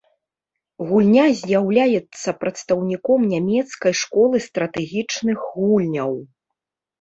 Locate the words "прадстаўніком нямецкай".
2.43-3.93